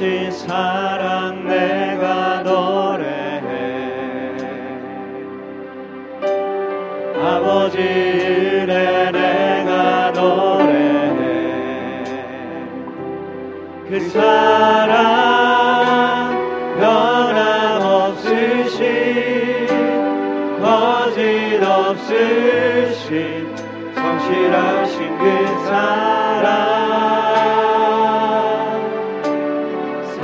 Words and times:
아버지 0.00 0.30
사 0.32 0.99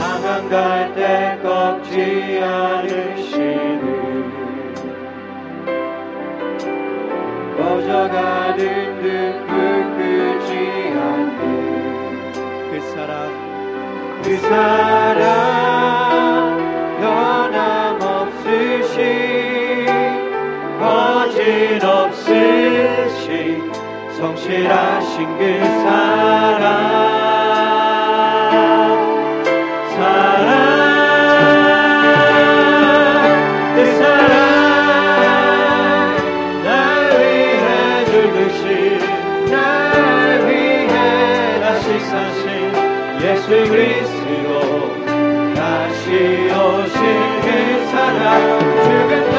사망 0.06 0.48
갈때 0.48 1.36
꺾지 1.42 2.40
않으시는 2.40 3.82
꺼져가는 7.56 8.56
듯 9.02 9.04
끄지 9.48 10.52
않는 10.94 11.40
그 12.70 12.72
사랑 12.92 13.12
그 14.22 14.26
사랑 14.38 15.24
변함없으신 17.00 18.46
거짓 20.78 21.82
없으신 21.82 23.26
성실하신 24.12 25.36
그 25.36 25.42
사랑 25.82 27.15
예수 43.46 43.70
그리스도 43.70 45.04
다시 45.54 46.04
오신 46.50 46.96
그 47.42 47.46
사랑. 47.92 48.58
죽음도 48.82 49.34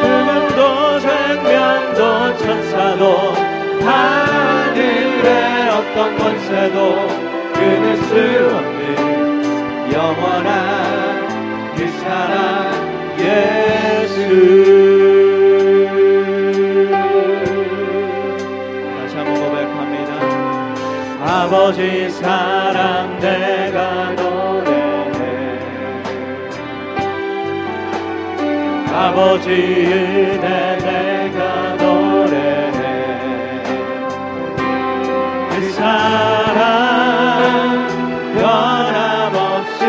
죽음도 0.00 0.60
생명도 1.00 2.00
천사도 2.38 3.02
하늘의 3.84 5.28
어떤 5.70 5.98
권세도 6.18 6.78
끊을 7.54 7.84
수 7.96 8.10
없는 8.54 9.92
영원한 9.92 10.54
그 11.74 11.78
사랑 11.98 13.18
예수 13.18 14.97
아버지 21.50 22.10
사랑 22.10 23.18
내가 23.20 24.10
노래해. 24.10 25.58
아버지 28.92 29.48
은혜 29.48 30.76
내가 30.76 31.74
노래해. 31.76 32.78
그 35.48 35.72
사랑 35.72 36.68
변함없으신 38.34 39.88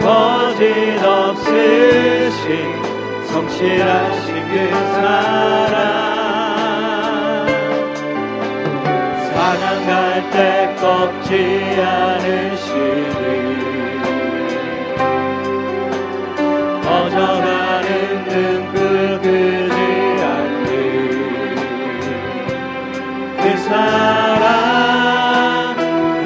거짓 0.00 0.64
없으신 1.04 2.46
성실하신 3.26 4.28
그 4.48 4.54
사랑 4.94 5.65
때 10.32 10.74
꺾지 10.80 11.80
않으시는 11.80 13.16
꺼져가는 16.82 18.24
등불 18.28 19.20
끄지 19.22 19.78
않는 20.22 20.66
그 23.38 23.42
사랑 23.58 24.46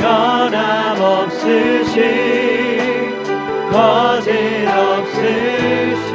변함없으신 0.01 1.99
거짓 3.71 4.31
없으신 4.69 6.11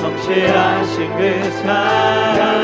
성실하신 0.00 0.94
그 1.16 1.20
사랑 1.62 2.59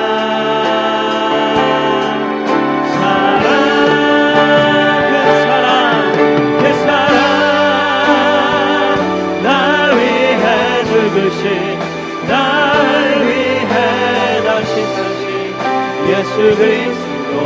그리스도 16.37 17.45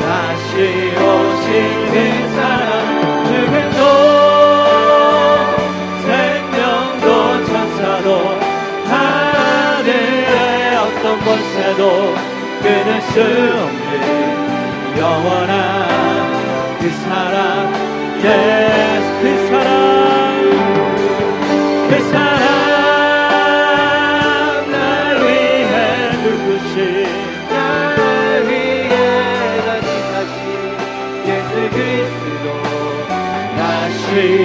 다시 0.00 0.52
오신 0.96 1.48
그 1.92 1.94
사랑 2.34 2.72
죽음도 3.26 3.80
생명도 6.06 7.06
천사도 7.44 8.08
하늘의 8.86 9.92
어떤 10.78 11.04
권세도 11.20 11.80
끊을 12.62 12.88
수 13.02 13.14
없는 13.20 13.92
영원한 14.98 15.58
그 16.80 16.82
사랑 16.90 17.38
예수 18.24 19.08
그 19.20 19.24
사랑 19.48 19.59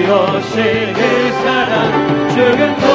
오신 0.10 0.94
그 0.94 1.32
사랑 1.42 2.30
죽음도 2.30 2.86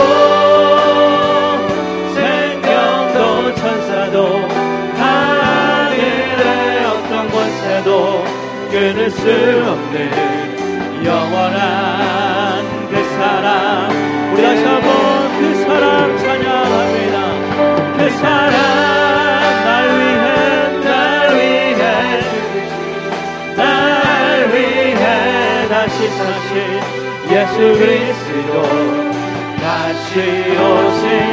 생명도 2.15 3.55
천사도 3.57 4.17
하늘의 4.97 6.85
어떤 6.87 7.29
권세도 7.31 8.25
끊을 8.71 9.11
수 9.11 9.21
없는 9.29 11.05
영원한 11.05 12.89
그 12.91 12.95
사랑. 13.17 13.91
우리 14.33 14.43
다시 14.43 14.65
한번 14.65 15.41
그 15.41 15.55
사랑 15.65 16.17
찬양합니다. 16.17 17.17
그 17.97 18.11
사랑 18.19 18.55
날 19.65 19.69
위해 19.99 20.81
날 20.85 21.35
위해 21.35 21.83
날 23.57 24.49
위해 24.53 25.69
다시 25.69 26.09
사신 26.09 27.00
예수 27.29 27.57
그리스도 27.79 28.63
다시 29.61 30.21
오신 30.59 31.30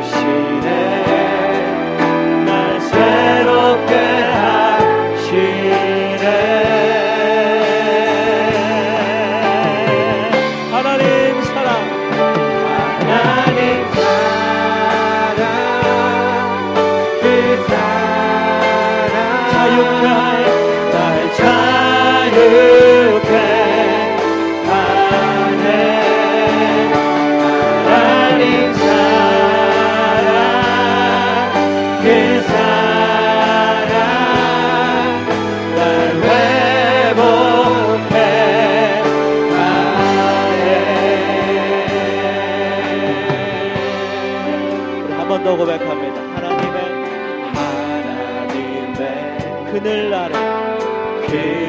주시 0.00 0.77
그 51.30 51.68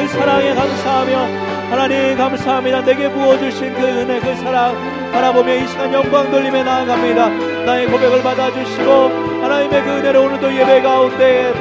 그 0.00 0.08
사랑에 0.08 0.54
감사하며 0.54 1.18
하나님 1.70 2.16
감사합니다. 2.16 2.82
내게 2.82 3.10
부어주신 3.10 3.74
그 3.74 3.82
은혜 3.82 4.20
그 4.20 4.34
사랑 4.36 4.74
바라보며 5.12 5.54
이 5.54 5.66
시간 5.66 5.92
영광 5.92 6.30
돌림에 6.30 6.62
나아갑니다. 6.62 7.28
나의 7.66 7.86
고백을 7.86 8.22
받아주시고 8.22 9.42
하나님의 9.42 9.82
그 9.82 9.90
은혜를 9.90 10.20
오늘도 10.20 10.54
예배 10.54 10.82
가운데 10.82 11.52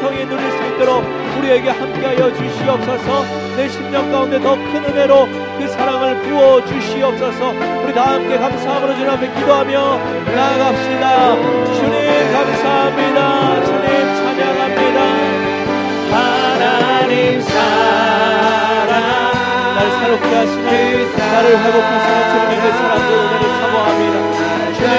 성이 0.00 0.26
누릴 0.26 0.50
수 0.50 0.74
있도록 0.74 1.04
우리에게 1.38 1.70
함께하여 1.70 2.34
주시옵소서 2.34 3.45
내 3.56 3.68
심령 3.68 4.12
가운데 4.12 4.38
더 4.40 4.54
큰 4.54 4.84
은혜로 4.84 5.26
그 5.58 5.66
사랑을 5.68 6.20
부어 6.22 6.62
주시옵소서. 6.66 7.50
우리 7.84 7.94
다 7.94 8.12
함께 8.12 8.36
감사함으로 8.38 8.94
주님 8.94 9.10
앞에 9.10 9.32
기도하며 9.32 9.98
나아갑시다. 10.36 11.36
주님 11.74 12.32
감사합니다. 12.32 13.64
주님 13.64 13.88
찬양합니다. 14.16 15.00
하나님 16.12 17.40
사랑. 17.40 18.92
날 19.74 19.90
새롭게 20.00 20.34
하시는 20.34 21.16
나를 21.16 21.58
회복하시는 21.58 22.18
주님의 22.30 22.60
그 22.60 22.64
사랑 22.76 22.98
그 22.98 23.10
은혜를 23.14 23.44
사모합니다. 23.60 24.16
주님 24.76 24.90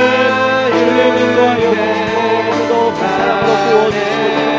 주님 0.73 0.99
인도하여 1.17 1.65
주시고 1.75 2.15
오늘도 2.49 2.73
그 2.93 2.99
사랑으로 2.99 3.51
부어주시고 3.69 4.56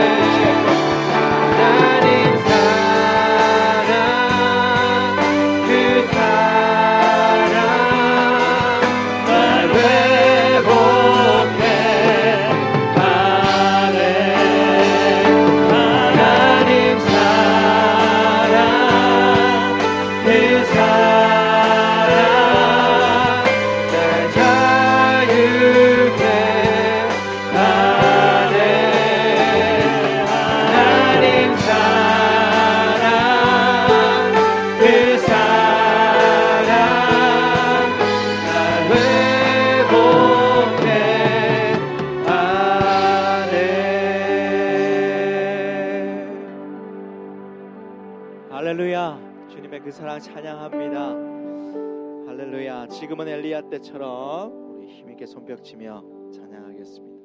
할렐루야 52.78 52.86
지금은 52.86 53.26
엘리야 53.26 53.62
때처럼 53.68 54.76
우리 54.76 54.86
힘있게 54.86 55.26
손뼉치며 55.26 56.04
찬양하겠습니다. 56.32 57.18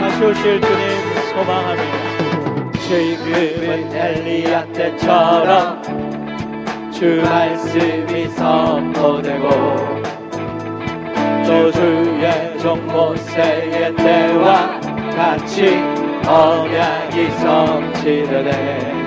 다시 0.00 0.24
오실 0.24 0.60
주님 0.60 0.88
소망합니다 1.32 2.78
지금은 2.80 3.94
엘리야 3.94 4.72
때처럼 4.72 6.05
주 6.98 7.20
말씀이 7.22 8.26
선포되고 8.30 9.48
또 11.46 11.70
주의 11.70 12.58
종 12.58 12.86
모세의 12.86 13.94
때와 13.96 14.80
같이 15.14 15.76
언약이 16.26 17.30
성취되네. 17.32 19.04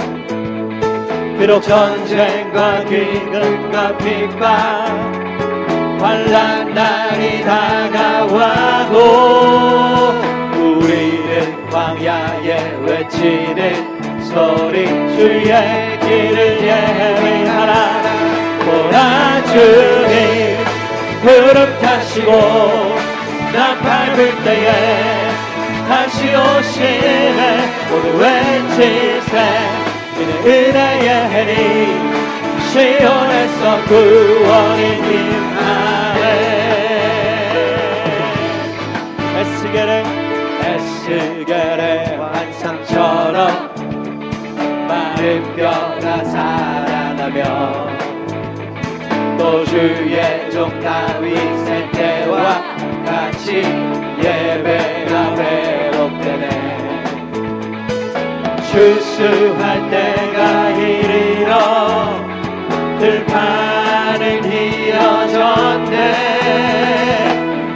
비록 1.40 1.64
전쟁과 1.64 2.84
기근과 2.84 3.98
핍박 3.98 4.46
환란 6.00 6.72
날이 6.72 7.42
다가와도 7.44 9.00
우리는 10.78 11.70
광야에 11.72 12.76
외치는 12.86 13.99
소리 14.22 14.86
주의 15.16 16.00
길을 16.00 16.62
예비하라. 16.62 17.74
보라 18.66 19.44
주님 19.46 20.58
구름 21.22 21.80
타시고 21.82 22.32
나 23.54 23.76
밟을 23.80 24.44
때에 24.44 24.70
다시 25.88 26.28
오시네. 26.28 27.42
모두 27.90 28.18
외치세. 28.18 29.34
이는 30.20 30.32
은혜의 30.46 31.08
해니 31.30 32.20
시온에서 32.70 33.84
구원이 33.86 34.82
임하네 34.98 36.24
에스겔의 39.38 39.92
에스겔의 40.64 42.18
환상처럼 42.20 43.69
마른 45.20 45.44
뼈가 45.54 46.24
살아나며 46.24 47.90
또 49.38 49.66
주의 49.66 50.50
종 50.50 50.80
다윗의 50.80 51.92
때와 51.92 52.64
같이 53.06 53.58
예배가 54.18 55.36
회복되네. 55.36 56.48
추수할 58.72 59.90
때가 59.90 60.70
이르러 60.70 61.52
들판은 62.98 64.24
휘어졌네. 64.50 65.96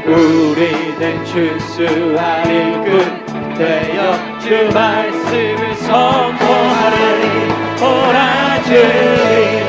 우리는 0.07 1.25
추수할 1.25 2.49
일꾼 2.49 3.23
되어 3.55 4.39
주 4.39 4.71
말씀을 4.73 5.73
오라 5.93 6.32
주님 8.73 9.65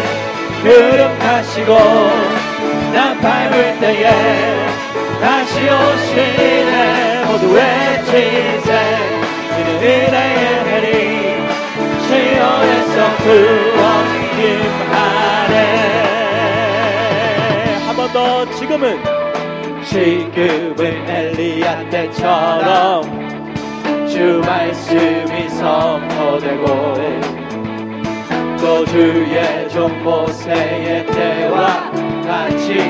구름 0.63 1.19
타시고 1.19 1.75
나 2.95 3.15
밟을 3.21 3.79
때에 3.81 4.07
다시 5.21 5.61
오시네. 5.61 7.25
모두 7.27 7.53
외치세. 7.53 8.71
이는 9.59 9.69
은혜의 9.77 10.45
해리 10.65 10.87
시온에서 12.07 12.97
구원이 13.23 14.15
임하네. 14.41 15.55
한 17.87 17.89
번 17.97 18.01
더 18.13 18.17
지금은 18.53 18.83
지금은 19.85 20.81
엘리야 21.09 21.89
때처럼 21.91 23.03
주 24.09 24.41
말씀이 24.47 25.49
선포되고 25.51 26.65
또 28.65 28.83
주의 28.87 29.69
종 29.69 30.03
모세의 30.03 31.05
때와 31.09 31.93
같이 32.27 32.81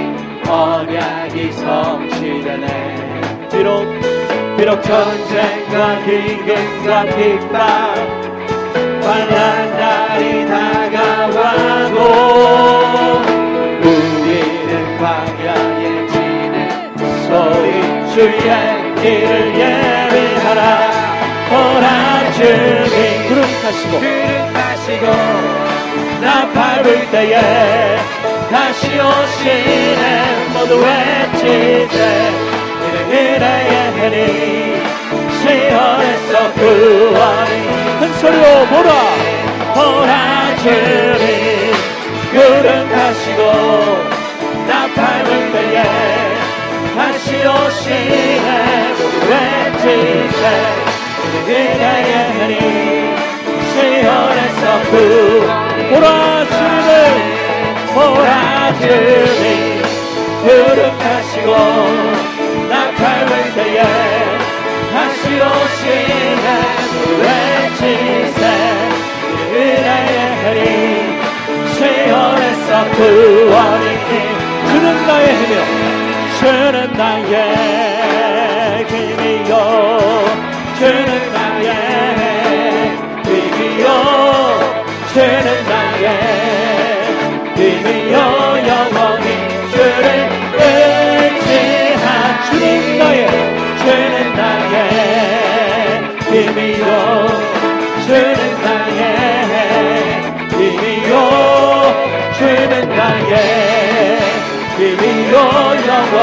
언약이 0.48 1.50
성취되네. 1.50 3.48
비록 3.50 3.84
비록 4.56 4.80
전쟁과 4.80 5.98
기근과 6.04 7.02
핍박 7.16 7.58
환란 9.02 9.76
날이 9.76 10.46
다가와도 10.46 11.98
우리는 13.82 14.98
광야에 14.98 16.06
지는 16.06 16.96
소리 17.26 18.14
주의 18.14 18.46
길을 19.02 19.58
예비하라. 19.58 20.60
오라 21.50 22.32
주님. 22.32 23.28
구름 23.28 23.42
타시고. 23.60 23.98
구름 23.98 24.52
타시고 24.54 25.63
나 26.24 26.50
밟을 26.52 27.10
때에 27.10 27.98
다시 28.50 28.86
오시네. 28.98 30.04
모두 30.54 30.72
외치세. 30.82 31.98
은혜의 33.10 33.74
해니 33.98 34.16
시온에서 35.38 36.52
구원이 36.54 37.54
큰 38.00 38.14
소리로 38.14 38.46
보라? 38.70 38.90
보라 39.74 40.12
주님 40.62 41.74
구름 42.32 42.66
타시고 42.88 43.40
나 44.66 44.88
밟을 44.94 45.28
때에 45.52 45.78
다시 46.96 47.26
오시네. 47.36 48.48
모두 48.98 49.14
외치세. 49.30 50.42
은혜의 51.48 52.12
해니 52.38 52.54
시온에서 53.74 54.62
구원이 54.90 55.73
보라 55.90 56.46
주님을 56.46 56.90
보라 57.94 58.72
주님 58.80 59.82
구름 60.42 60.98
타시고 60.98 61.50
나 62.68 62.90
밟을 62.92 63.54
때에 63.54 63.82
다시 64.92 65.20
오시네 65.40 66.46
외치세 67.22 68.40
은혜의 69.52 70.16
해리 70.42 70.64
시온에서 71.74 72.90
구원이 72.90 73.84
주는 74.68 75.06
나의 75.06 75.26
힘이요. 75.36 75.60
주는 76.38 76.92
나의 76.92 77.73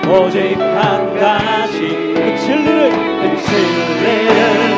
오직 0.10 0.60
한 0.60 1.16
가지 1.20 1.80
그 2.16 2.38
진리를 2.40 2.90
그 2.92 3.38
진리를 3.44 4.34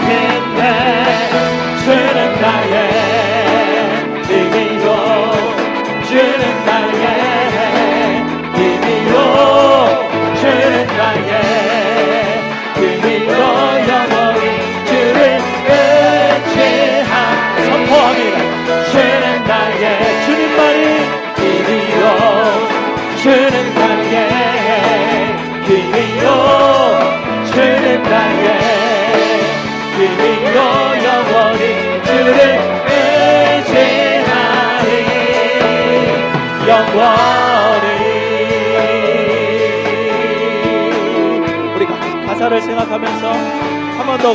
믿네. 0.05 1.46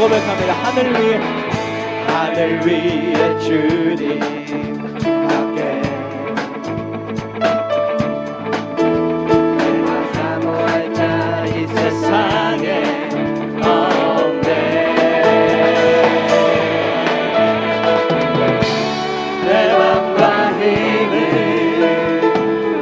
고백합니다. 0.02 0.52
하늘 0.54 0.92
위에 0.94 1.16
하늘 2.08 2.60
위에 2.66 3.38
주님 3.38 4.20
함께 5.30 5.80
내가 9.58 10.12
사모할 10.12 10.92
자 10.92 11.46
이 11.46 11.66
세상에 11.68 12.82
없네 13.62 14.50
내 19.46 19.50
맘과 19.78 20.52
힘을 20.58 21.12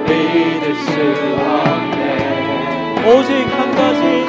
믿을 0.07 0.75
수 0.75 0.89
없네 1.39 3.05
오직 3.13 3.31
한 3.59 3.71
가지 3.75 4.20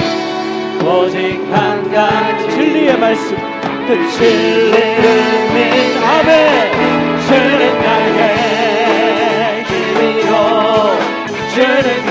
오직 0.86 1.40
한 1.52 1.92
가지. 1.92 2.50
진리의 2.50 2.98
말씀. 2.98 3.36
그 3.88 4.10
진리는 4.12 6.04
아멘. 6.04 6.32
주는 7.28 7.82
나의 7.82 9.64
길이요. 9.66 10.32
주는 11.54 12.11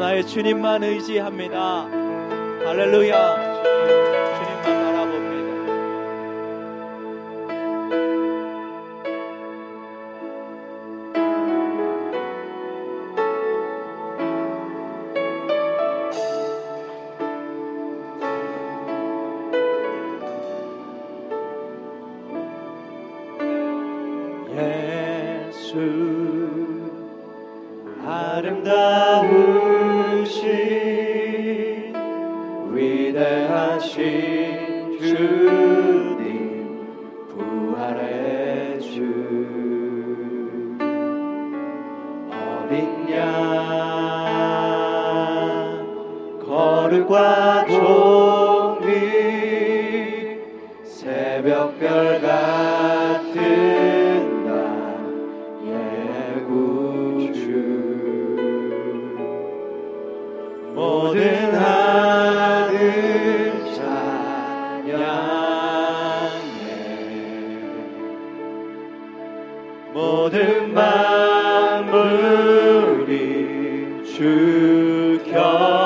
나의 0.00 0.26
주님만 0.26 0.82
의지합니다. 0.82 1.86
할렐루야. 2.64 3.49
모든 69.92 70.72
만물이 70.72 71.90
주켜 74.04 75.79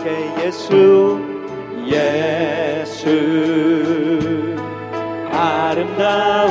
함께 0.00 0.46
예수 0.46 1.20
예수. 1.86 3.06
아름다우신 5.30 6.50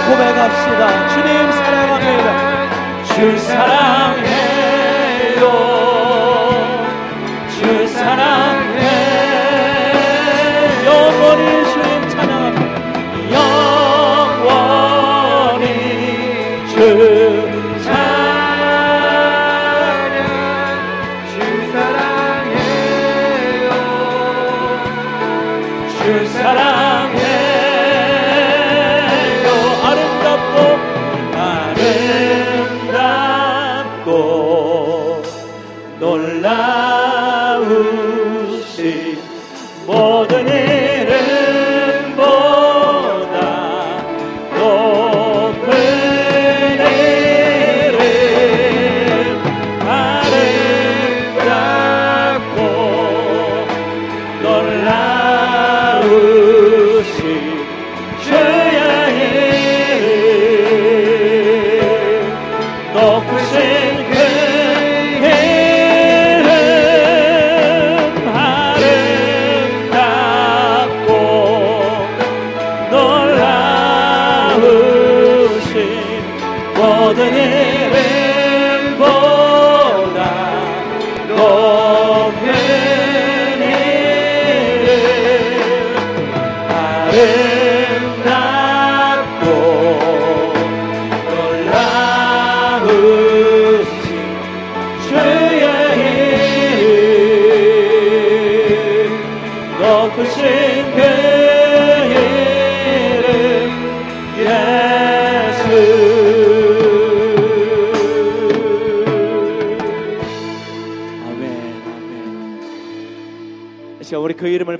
고백합시다. 0.00 1.08
주님 1.08 1.52
사랑합니다 1.52 2.28
주 3.04 3.38
사랑 3.38 3.81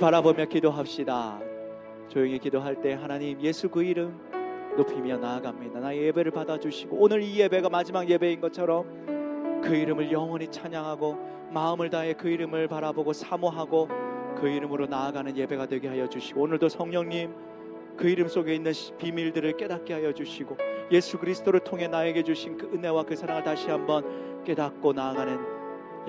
바라보며 0.03 0.43
기도합시다. 0.47 1.39
조용히 2.09 2.37
기도할 2.37 2.81
때 2.81 2.91
하나님 2.91 3.39
예수 3.39 3.69
그 3.69 3.81
이름 3.83 4.19
높이며 4.75 5.15
나아갑니다. 5.15 5.79
나의 5.79 6.07
예배를 6.07 6.29
받아주시고 6.33 6.97
오늘 6.99 7.21
이 7.21 7.39
예배가 7.39 7.69
마지막 7.69 8.09
예배인 8.09 8.41
것처럼 8.41 9.61
그 9.63 9.73
이름을 9.73 10.11
영원히 10.11 10.49
찬양하고 10.51 11.17
마음을 11.51 11.89
다해 11.89 12.15
그 12.15 12.27
이름을 12.27 12.67
바라보고 12.67 13.13
사모하고 13.13 13.87
그 14.35 14.49
이름으로 14.49 14.87
나아가는 14.87 15.37
예배가 15.37 15.67
되게 15.67 15.87
하여 15.87 16.09
주시고 16.09 16.41
오늘도 16.41 16.67
성령님 16.67 17.33
그 17.95 18.09
이름 18.09 18.27
속에 18.27 18.53
있는 18.55 18.73
시- 18.73 18.91
비밀들을 18.97 19.55
깨닫게 19.55 19.93
하여 19.93 20.11
주시고 20.11 20.57
예수 20.91 21.17
그리스도를 21.17 21.61
통해 21.61 21.87
나에게 21.87 22.23
주신 22.23 22.57
그 22.57 22.69
은혜와 22.73 23.03
그 23.03 23.15
사랑을 23.15 23.43
다시 23.43 23.69
한번 23.69 24.43
깨닫고 24.43 24.91
나아가는 24.91 25.39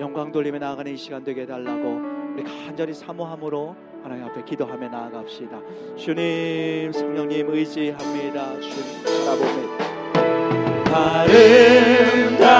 영광 0.01 0.33
돌리며 0.33 0.59
나아가는 0.59 0.91
이 0.91 0.97
시간 0.97 1.23
되게 1.23 1.43
해달라고 1.43 2.14
우리 2.35 2.43
간절히 2.43 2.93
사모함으로 2.93 3.75
하나님 4.03 4.25
앞에 4.25 4.43
기도하며 4.43 4.89
나아갑시다. 4.89 5.57
주님 5.95 6.91
성령님 6.91 7.49
의지합니다. 7.49 8.59
주님 8.59 9.03
바라봅니다 9.05 9.85
아름답고 10.93 12.51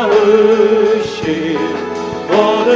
놀라우신 0.00 0.48
모든 2.28 2.70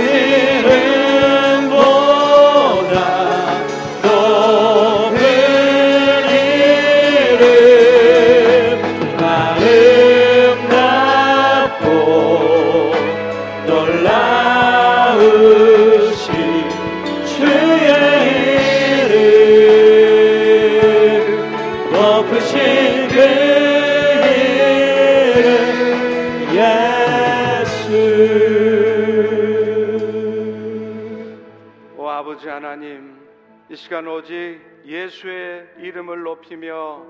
이 33.75 33.77
시간 33.77 34.07
오직 34.07 34.61
예수의 34.85 35.69
이름을 35.79 36.23
높이며 36.23 37.05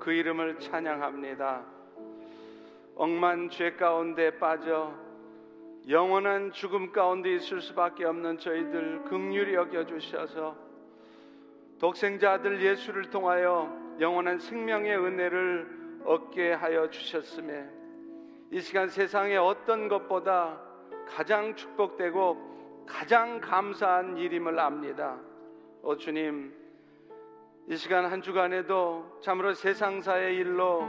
그 0.00 0.10
이름을 0.10 0.58
찬양합니다. 0.58 1.64
억만 2.96 3.50
죄 3.50 3.74
가운데 3.74 4.36
빠져 4.36 4.92
영원한 5.88 6.50
죽음 6.50 6.90
가운데 6.90 7.32
있을 7.36 7.60
수밖에 7.60 8.04
없는 8.04 8.38
저희들 8.38 9.04
극률이 9.04 9.54
여겨 9.54 9.86
주셔서 9.86 10.56
독생자 11.78 12.32
아들 12.32 12.60
예수를 12.62 13.10
통하여 13.10 13.72
영원한 14.00 14.40
생명의 14.40 14.98
은혜를 14.98 16.02
얻게 16.04 16.52
하여 16.52 16.90
주셨음에 16.90 17.64
이 18.50 18.60
시간 18.60 18.88
세상의 18.88 19.36
어떤 19.36 19.86
것보다 19.86 20.60
가장 21.06 21.54
축복되고 21.54 22.84
가장 22.88 23.40
감사한 23.40 24.16
일임을 24.16 24.58
압니다. 24.58 25.16
오 25.82 25.96
주님, 25.96 26.52
이 27.68 27.76
시간 27.76 28.06
한 28.06 28.20
주간에도 28.20 29.18
참으로 29.22 29.54
세상사의 29.54 30.36
일로 30.36 30.82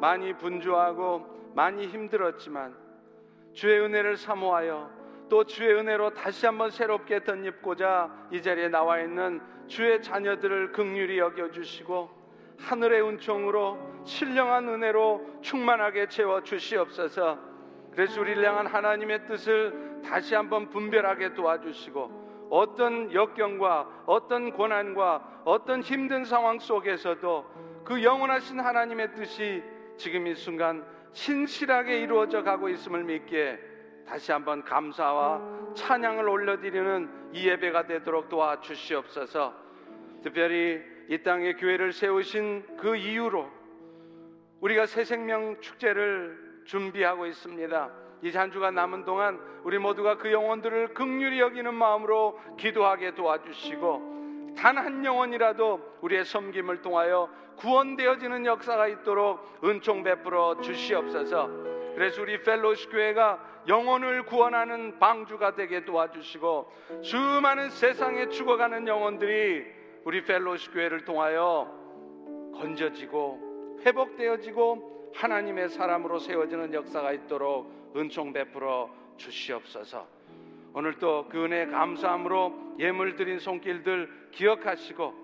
많이 0.00 0.32
분주하고 0.34 1.52
많이 1.54 1.86
힘들었지만 1.88 2.76
주의 3.52 3.80
은혜를 3.80 4.16
사모하여 4.16 4.90
또 5.28 5.44
주의 5.44 5.74
은혜로 5.74 6.14
다시 6.14 6.46
한번 6.46 6.70
새롭게 6.70 7.24
덧입고자 7.24 8.28
이 8.30 8.40
자리에 8.40 8.68
나와 8.68 9.00
있는 9.00 9.40
주의 9.66 10.00
자녀들을 10.00 10.72
극률히 10.72 11.18
여겨 11.18 11.50
주시고 11.50 12.08
하늘의 12.58 13.02
은총으로 13.02 14.04
신령한 14.04 14.68
은혜로 14.68 15.38
충만하게 15.40 16.08
채워 16.08 16.42
주시옵소서. 16.42 17.38
그래서 17.92 18.20
우리를 18.20 18.44
향한 18.44 18.66
하나님의 18.66 19.26
뜻을 19.26 20.02
다시 20.04 20.34
한번 20.34 20.68
분별하게 20.68 21.34
도와주시고 21.34 22.23
어떤 22.54 23.12
역경과 23.12 24.04
어떤 24.06 24.52
고난과 24.52 25.42
어떤 25.44 25.82
힘든 25.82 26.24
상황 26.24 26.60
속에서도 26.60 27.82
그 27.84 28.04
영원하신 28.04 28.60
하나님의 28.60 29.12
뜻이 29.16 29.60
지금 29.96 30.28
이 30.28 30.36
순간 30.36 30.86
신실하게 31.10 31.98
이루어져 31.98 32.44
가고 32.44 32.68
있음을 32.68 33.02
믿기에 33.02 33.58
다시 34.06 34.30
한번 34.30 34.62
감사와 34.62 35.74
찬양을 35.74 36.28
올려드리는 36.28 37.32
이 37.32 37.48
예배가 37.48 37.88
되도록 37.88 38.28
도와주시옵소서. 38.28 39.52
특별히 40.22 40.80
이 41.08 41.18
땅에 41.24 41.54
교회를 41.54 41.92
세우신 41.92 42.76
그 42.76 42.94
이유로 42.94 43.50
우리가 44.60 44.86
새 44.86 45.02
생명 45.02 45.60
축제를 45.60 46.62
준비하고 46.66 47.26
있습니다. 47.26 48.03
이 48.24 48.32
잔주가 48.32 48.70
남은 48.70 49.04
동안 49.04 49.38
우리 49.64 49.78
모두가 49.78 50.16
그 50.16 50.32
영혼들을 50.32 50.94
극률히 50.94 51.40
여기는 51.40 51.74
마음으로 51.74 52.40
기도하게 52.56 53.14
도와주시고 53.14 54.54
단 54.56 54.78
한 54.78 55.04
영혼이라도 55.04 55.98
우리의 56.00 56.24
섬김을 56.24 56.80
통하여 56.80 57.28
구원되어지는 57.56 58.46
역사가 58.46 58.88
있도록 58.88 59.40
은총 59.62 60.04
베풀어 60.04 60.60
주시옵소서. 60.62 61.48
그래서 61.94 62.22
우리 62.22 62.42
펠로시 62.42 62.88
교회가 62.88 63.62
영혼을 63.68 64.24
구원하는 64.24 64.98
방주가 64.98 65.54
되게 65.54 65.84
도와주시고 65.84 66.72
수많은 67.02 67.68
세상에 67.68 68.28
죽어가는 68.30 68.88
영혼들이 68.88 69.66
우리 70.04 70.24
펠로시 70.24 70.70
교회를 70.70 71.04
통하여 71.04 71.70
건져지고 72.54 73.80
회복되어지고 73.84 75.12
하나님의 75.14 75.68
사람으로 75.68 76.18
세워지는 76.18 76.72
역사가 76.72 77.12
있도록 77.12 77.83
은총 77.94 78.32
베풀어 78.32 78.90
주시옵소서. 79.16 80.06
오늘 80.74 80.94
또 80.98 81.26
그 81.28 81.44
은혜 81.44 81.66
감사함으로 81.66 82.76
예물 82.78 83.14
드린 83.16 83.38
손길들 83.38 84.28
기억하시고 84.32 85.14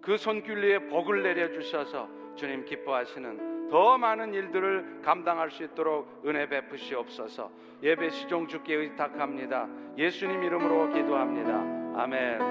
그 0.00 0.16
손길 0.16 0.58
위에 0.62 0.78
복을 0.88 1.22
내려 1.22 1.50
주셔서 1.52 2.08
주님 2.36 2.64
기뻐하시는 2.64 3.68
더 3.68 3.98
많은 3.98 4.32
일들을 4.32 5.02
감당할 5.02 5.50
수 5.50 5.64
있도록 5.64 6.22
은혜 6.24 6.48
베푸시옵소서. 6.48 7.50
예배 7.82 8.10
시종 8.10 8.46
주께 8.46 8.74
의탁합니다. 8.74 9.68
예수님 9.98 10.42
이름으로 10.42 10.92
기도합니다. 10.92 12.00
아멘. 12.00 12.38